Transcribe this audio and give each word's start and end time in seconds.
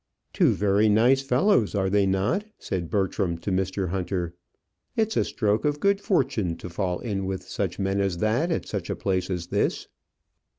"Two 0.33 0.53
very 0.55 0.89
nice 0.89 1.21
fellows, 1.21 1.75
are 1.75 1.87
they 1.87 2.07
not?" 2.07 2.43
said 2.57 2.89
Bertram 2.89 3.37
to 3.37 3.51
Mr. 3.51 3.89
Hunter. 3.89 4.33
"It's 4.95 5.15
a 5.15 5.23
stroke 5.23 5.63
of 5.63 5.79
good 5.79 6.01
fortune 6.01 6.57
to 6.57 6.71
fall 6.71 6.97
in 7.01 7.27
with 7.27 7.43
such 7.47 7.77
men 7.77 8.01
as 8.01 8.17
that 8.17 8.49
at 8.51 8.65
such 8.65 8.89
a 8.89 8.95
place 8.95 9.29
as 9.29 9.45
this." 9.49 9.89